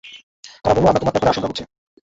[0.63, 1.63] তারা বলল, আমরা তোমার ব্যাপারে আশংকা করছি।